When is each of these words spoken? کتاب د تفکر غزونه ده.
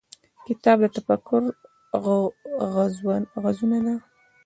کتاب 0.47 0.77
د 0.83 0.85
تفکر 0.97 1.41
غزونه 3.43 3.79
ده. 3.85 3.95